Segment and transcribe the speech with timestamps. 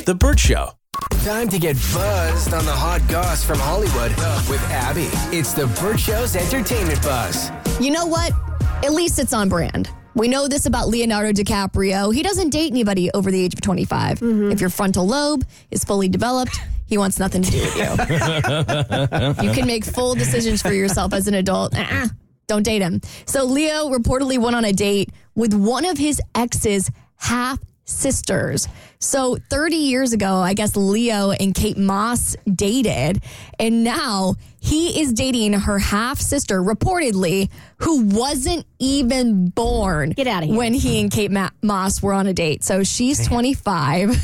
[0.00, 0.70] Hey, The Burt Show.
[1.24, 4.10] Time to get buzzed on the hot goss from Hollywood
[4.48, 5.10] with Abby.
[5.36, 7.50] It's The Burt Show's entertainment buzz.
[7.78, 8.32] You know what?
[8.82, 9.90] At least it's on brand.
[10.14, 12.14] We know this about Leonardo DiCaprio.
[12.14, 14.20] He doesn't date anybody over the age of 25.
[14.20, 14.52] Mm-hmm.
[14.52, 17.82] If your frontal lobe is fully developed, he wants nothing to do with you.
[19.48, 21.76] you can make full decisions for yourself as an adult.
[21.78, 22.08] Uh-uh,
[22.46, 23.02] don't date him.
[23.26, 28.66] So Leo reportedly went on a date with one of his ex's half sisters.
[29.02, 33.22] So 30 years ago, I guess Leo and Kate Moss dated,
[33.58, 37.48] and now he is dating her half sister, reportedly,
[37.78, 40.10] who wasn't even born.
[40.10, 40.56] Get outta here.
[40.56, 42.62] When he and Kate Ma- Moss were on a date.
[42.62, 44.22] So she's 25,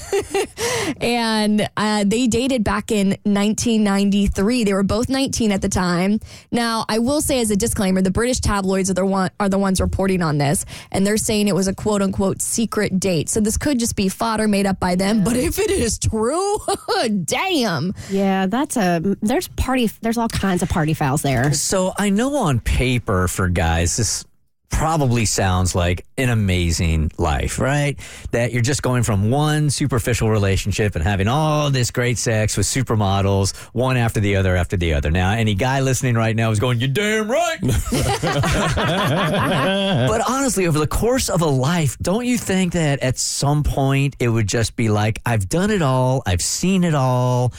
[1.01, 4.65] and uh, they dated back in 1993.
[4.65, 6.21] They were both 19 at the time.
[6.53, 9.59] Now, I will say as a disclaimer, the British tabloids are the one are the
[9.59, 13.31] ones reporting on this, and they're saying it was a quote unquote secret date.
[13.31, 15.25] So this could just be fodder made up by them.
[15.25, 16.59] But if it is true,
[17.25, 17.95] damn.
[18.11, 21.53] Yeah, that's a there's party there's all kinds of party fouls there.
[21.53, 24.25] So I know on paper for guys, this
[24.69, 27.99] probably sounds like an amazing life, right?
[28.33, 32.67] That you're just going from one superficial relationship and having all this great sex with
[32.67, 35.11] supermodels, one after the other after the other.
[35.11, 37.59] Now, any guy listening right now is going, You're damn right.
[40.09, 44.17] but honestly, over the course of a life, don't you think that at some point
[44.19, 47.53] it would just be like, I've done it all, I've seen it all.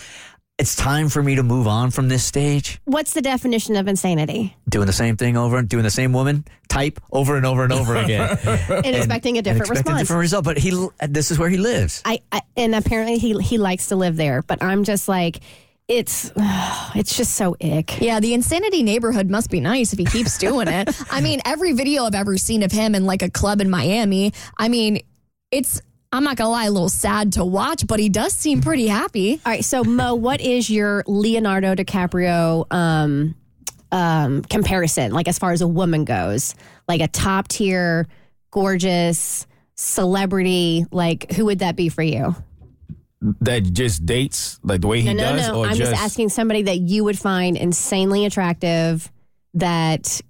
[0.59, 4.55] It's time for me to move on from this stage What's the definition of insanity?
[4.67, 7.71] doing the same thing over and doing the same woman type over and over and
[7.71, 8.37] over again
[8.69, 10.01] And, expecting a different and expect a response.
[10.01, 13.57] different result but he this is where he lives I, I and apparently he he
[13.59, 15.41] likes to live there, but I'm just like
[15.87, 16.31] it's
[16.95, 18.01] it's just so ick.
[18.01, 20.89] Yeah, the insanity neighborhood must be nice if he keeps doing it.
[21.11, 24.33] I mean, every video I've ever seen of him in like a club in Miami,
[24.57, 25.01] I mean,
[25.51, 25.81] it's
[26.11, 29.41] I'm not gonna lie, a little sad to watch, but he does seem pretty happy.
[29.45, 33.35] All right, so Mo, what is your Leonardo DiCaprio um
[33.91, 36.55] um comparison like as far as a woman goes?
[36.87, 38.07] Like a top tier
[38.51, 42.35] gorgeous celebrity, like who would that be for you?
[43.41, 45.59] That just dates like the way he no, no, does, no.
[45.59, 49.11] or I'm just asking somebody that you would find insanely attractive
[49.55, 50.21] that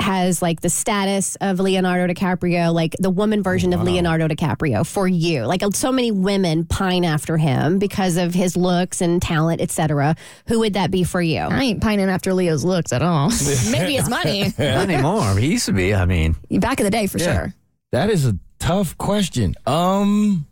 [0.00, 5.08] has like the status of Leonardo DiCaprio, like the woman version of Leonardo DiCaprio for
[5.08, 5.44] you.
[5.44, 10.14] Like so many women pine after him because of his looks and talent, etc.
[10.46, 11.40] Who would that be for you?
[11.40, 13.28] I ain't pining after Leo's looks at all.
[13.70, 14.42] Maybe his money.
[14.58, 17.32] not anymore he used to be i mean Back in the day, for Yeah.
[17.34, 17.54] sure.
[17.92, 19.54] That is a tough question.
[19.66, 20.46] Um,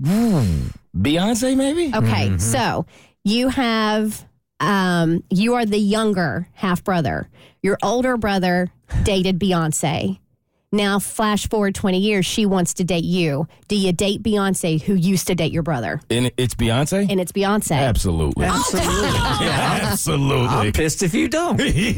[0.00, 1.92] hmm, Beyonce maybe.
[1.94, 2.86] Okay, so
[3.24, 4.24] you have
[4.60, 7.28] um you are the younger half brother.
[7.62, 8.70] Your older brother
[9.04, 10.18] dated Beyonce.
[10.70, 13.48] Now flash forward 20 years, she wants to date you.
[13.68, 16.02] Do you date Beyonce who used to date your brother?
[16.10, 17.10] And it's Beyonce.
[17.10, 17.72] And it's Beyonce.
[17.74, 18.44] Absolutely.
[18.44, 19.08] Oh, absolutely
[19.46, 20.46] Yeah, absolutely.
[20.48, 21.92] i'm pissed if you don't yeah.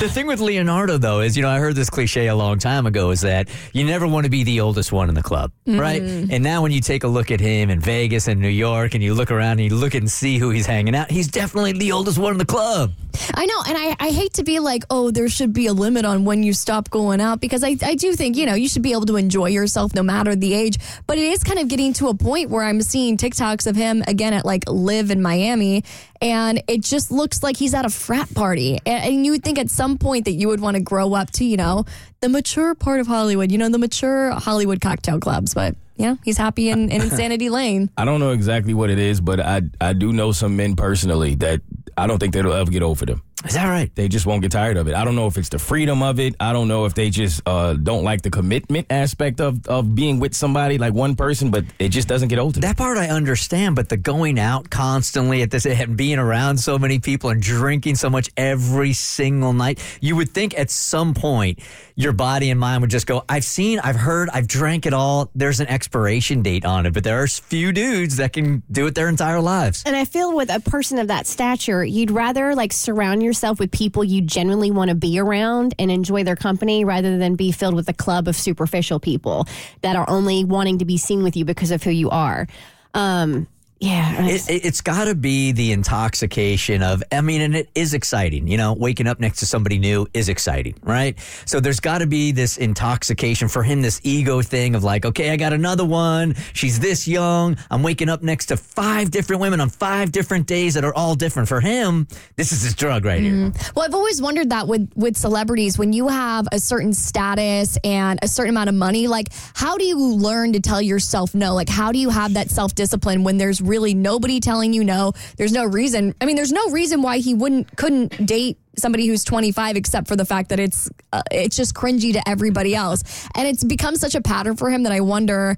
[0.00, 2.86] the thing with leonardo though is you know i heard this cliche a long time
[2.86, 5.78] ago is that you never want to be the oldest one in the club mm-hmm.
[5.78, 8.94] right and now when you take a look at him in vegas and new york
[8.94, 11.72] and you look around and you look and see who he's hanging out he's definitely
[11.72, 12.92] the oldest one in the club
[13.34, 16.04] I know, and I, I hate to be like, oh, there should be a limit
[16.04, 18.82] on when you stop going out because I, I do think, you know, you should
[18.82, 20.78] be able to enjoy yourself no matter the age.
[21.06, 24.02] But it is kind of getting to a point where I'm seeing TikToks of him
[24.06, 25.84] again at like LIV in Miami,
[26.20, 28.78] and it just looks like he's at a frat party.
[28.86, 31.30] And, and you would think at some point that you would want to grow up
[31.32, 31.84] to, you know,
[32.20, 35.54] the mature part of Hollywood, you know, the mature Hollywood cocktail clubs.
[35.54, 37.90] But, yeah, he's happy in, in Insanity Lane.
[37.96, 41.34] I don't know exactly what it is, but I I do know some men personally
[41.36, 41.60] that
[41.96, 43.22] I don't think they'll ever get over them.
[43.46, 43.94] Is that right?
[43.94, 44.94] They just won't get tired of it.
[44.94, 46.34] I don't know if it's the freedom of it.
[46.40, 50.18] I don't know if they just uh, don't like the commitment aspect of, of being
[50.18, 52.68] with somebody, like one person, but it just doesn't get old to them.
[52.68, 56.76] That part I understand, but the going out constantly at this and being around so
[56.76, 61.60] many people and drinking so much every single night, you would think at some point
[61.94, 65.30] your body and mind would just go, I've seen, I've heard, I've drank it all.
[65.36, 68.94] There's an expiration date on it, but there are few dudes that can do it
[68.96, 69.84] their entire lives.
[69.86, 73.70] And I feel with a person of that stature, you'd rather like surround yourself with
[73.70, 77.74] people you genuinely want to be around and enjoy their company rather than be filled
[77.74, 79.46] with a club of superficial people
[79.82, 82.46] that are only wanting to be seen with you because of who you are.
[82.94, 83.46] Um,
[83.78, 84.26] yeah.
[84.26, 88.48] It, it, has got to be the intoxication of, I mean, and it is exciting.
[88.48, 91.18] You know, waking up next to somebody new is exciting, right?
[91.44, 95.30] So there's got to be this intoxication for him, this ego thing of like, okay,
[95.30, 96.34] I got another one.
[96.54, 97.58] She's this young.
[97.70, 101.14] I'm waking up next to five different women on five different days that are all
[101.14, 101.46] different.
[101.46, 103.50] For him, this is his drug right mm-hmm.
[103.58, 103.72] here.
[103.74, 108.18] Well, I've always wondered that with, with celebrities, when you have a certain status and
[108.22, 111.54] a certain amount of money, like, how do you learn to tell yourself no?
[111.54, 115.12] Like, how do you have that self discipline when there's really nobody telling you no.
[115.36, 116.14] There's no reason.
[116.20, 120.16] I mean, there's no reason why he wouldn't couldn't date somebody who's 25 except for
[120.16, 123.28] the fact that it's uh, it's just cringy to everybody else.
[123.34, 125.56] And it's become such a pattern for him that I wonder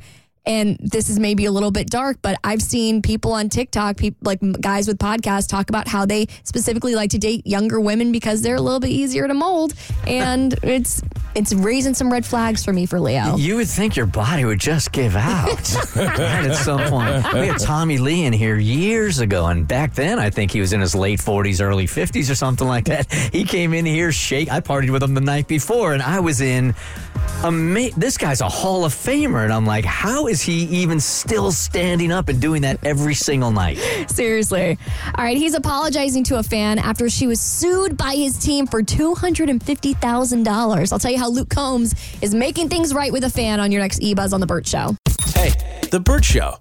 [0.49, 4.19] and this is maybe a little bit dark, but I've seen people on TikTok, people
[4.23, 8.41] like guys with podcasts talk about how they specifically like to date younger women because
[8.41, 9.75] they're a little bit easier to mold,
[10.07, 11.03] and it's
[11.35, 13.37] it's raising some red flags for me for Leo.
[13.37, 17.33] You would think your body would just give out right at some point.
[17.35, 20.73] We had Tommy Lee in here years ago, and back then I think he was
[20.73, 23.13] in his late 40s, early 50s or something like that.
[23.13, 24.51] He came in here shake.
[24.51, 26.75] I partied with him the night before, and I was in.
[27.45, 31.53] Ama- this guy's a Hall of Famer, and I'm like, how is he even still
[31.53, 33.79] standing up and doing that every single night?
[34.09, 34.77] Seriously.
[35.15, 38.83] All right, he's apologizing to a fan after she was sued by his team for
[38.83, 40.93] $250,000.
[40.93, 43.83] I'll tell you how Luke Combs is making things right with a fan on your
[43.83, 44.97] next eBuzz on The Burt Show.
[45.35, 45.53] Hey,
[45.91, 46.59] The Burt Show.